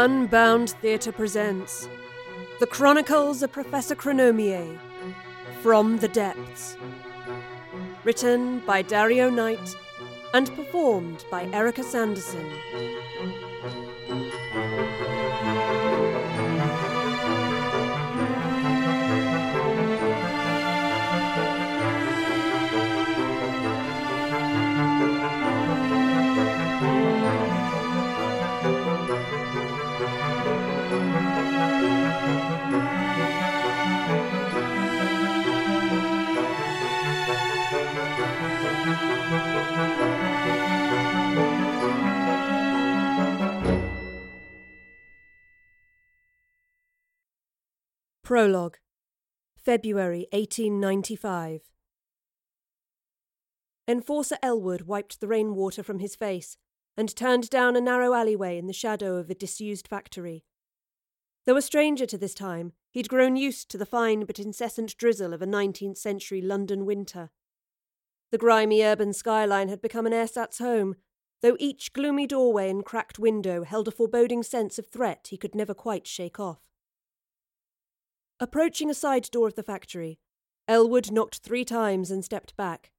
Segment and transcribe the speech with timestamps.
[0.00, 1.88] Unbound Theatre presents
[2.60, 4.78] The Chronicles of Professor Chronomier
[5.60, 6.76] From the Depths.
[8.04, 9.76] Written by Dario Knight
[10.34, 12.48] and performed by Erica Sanderson.
[48.28, 48.76] Prologue
[49.56, 51.62] February 1895
[53.88, 56.58] Enforcer Elwood wiped the rainwater from his face
[56.94, 60.44] and turned down a narrow alleyway in the shadow of a disused factory.
[61.46, 65.32] Though a stranger to this time, he'd grown used to the fine but incessant drizzle
[65.32, 67.30] of a 19th century London winter.
[68.30, 70.96] The grimy urban skyline had become an ersatz home,
[71.40, 75.54] though each gloomy doorway and cracked window held a foreboding sense of threat he could
[75.54, 76.67] never quite shake off.
[78.40, 80.20] Approaching a side door of the factory,
[80.68, 82.92] Elwood knocked three times and stepped back.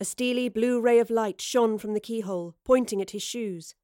[0.00, 3.74] A steely blue ray of light shone from the keyhole, pointing at his shoes.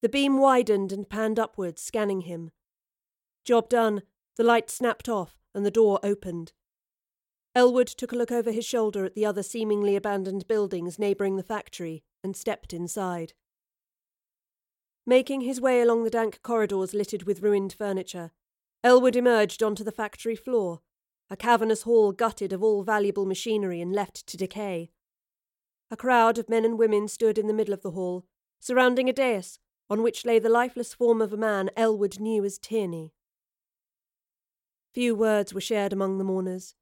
[0.00, 2.52] The beam widened and panned upwards, scanning him.
[3.44, 4.02] Job done,
[4.36, 6.52] the light snapped off and the door opened.
[7.54, 11.42] Elwood took a look over his shoulder at the other seemingly abandoned buildings neighbouring the
[11.42, 13.34] factory and stepped inside.
[15.06, 18.30] Making his way along the dank corridors littered with ruined furniture,
[18.84, 20.80] Elwood emerged onto the factory floor,
[21.30, 24.90] a cavernous hall gutted of all valuable machinery and left to decay.
[25.90, 28.24] A crowd of men and women stood in the middle of the hall,
[28.60, 29.58] surrounding a dais
[29.90, 33.12] on which lay the lifeless form of a man Elwood knew as Tierney.
[34.92, 36.74] Few words were shared among the mourners.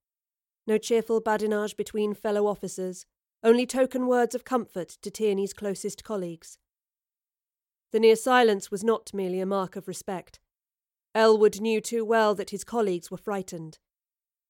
[0.66, 3.06] No cheerful badinage between fellow officers,
[3.44, 6.58] only token words of comfort to Tierney's closest colleagues.
[7.92, 10.40] The near silence was not merely a mark of respect.
[11.16, 13.78] Elwood knew too well that his colleagues were frightened.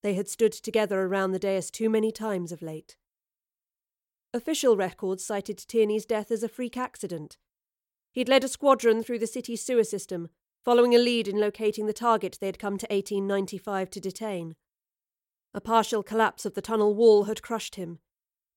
[0.02, 2.96] They had stood together around the dais too many times of late.
[4.34, 7.36] Official records cited Tierney's death as a freak accident.
[8.10, 10.28] He'd led a squadron through the city's sewer system,
[10.64, 14.56] following a lead in locating the target they had come to 1895 to detain.
[15.54, 18.00] A partial collapse of the tunnel wall had crushed him,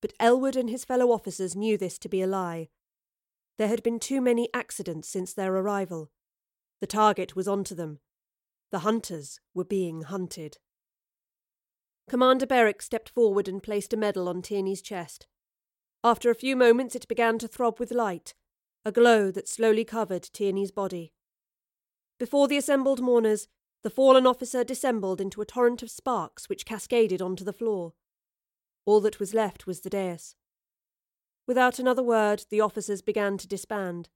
[0.02, 2.70] but Elwood and his fellow officers knew this to be a lie.
[3.60, 6.10] There had been too many accidents since their arrival.
[6.82, 8.00] The target was onto them.
[8.72, 10.58] The hunters were being hunted.
[12.10, 15.28] Commander Berwick stepped forward and placed a medal on Tierney's chest.
[16.04, 18.34] After a few moments, it began to throb with light,
[18.86, 21.14] a glow that slowly covered Tierney's body.
[22.20, 23.48] Before the assembled mourners,
[23.84, 27.94] the fallen officer dissembled into a torrent of sparks which cascaded onto the floor.
[28.86, 30.36] All that was left was the dais.
[31.48, 34.10] Without another word, the officers began to disband.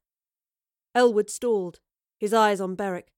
[0.96, 1.80] Elwood stalled,
[2.20, 3.12] his eyes on Berwick.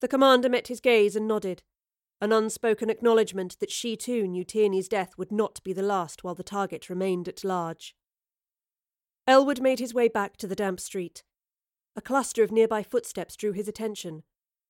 [0.00, 1.62] The commander met his gaze and nodded,
[2.20, 6.34] an unspoken acknowledgement that she too knew Tierney's death would not be the last while
[6.34, 7.94] the target remained at large.
[9.26, 11.22] Elwood made his way back to the damp street.
[11.96, 14.22] A cluster of nearby footsteps drew his attention,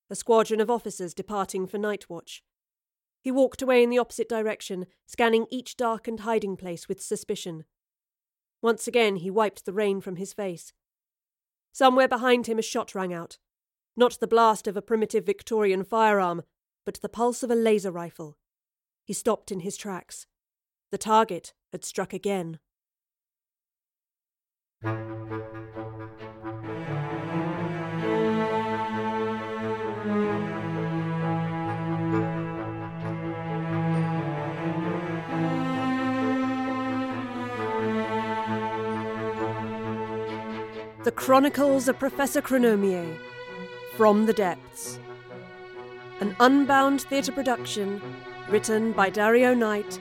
[0.08, 2.42] a squadron of officers departing for night watch.
[3.22, 7.64] He walked away in the opposite direction, scanning each darkened hiding place with suspicion.
[8.62, 10.72] Once again he wiped the rain from his face.
[11.72, 13.38] Somewhere behind him a shot rang out,
[13.96, 16.42] not the blast of a primitive Victorian firearm,
[16.84, 18.36] but the pulse of a laser rifle.
[19.04, 20.26] He stopped in his tracks.
[20.90, 22.58] The target had struck again.
[41.02, 43.16] The Chronicles of Professor Chronomier
[43.96, 44.98] from the Depths.
[46.20, 48.02] An unbound theatre production
[48.50, 49.98] written by Dario Knight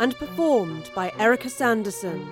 [0.00, 2.26] and performed by Erica Sanderson,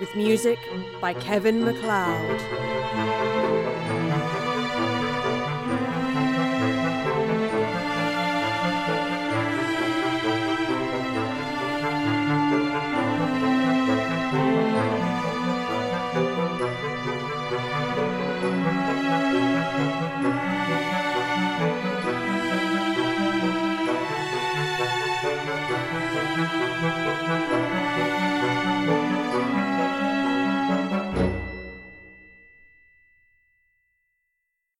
[0.00, 0.58] with music
[1.00, 3.39] by Kevin MacLeod.
[25.42, 25.70] Thank
[29.14, 29.19] you.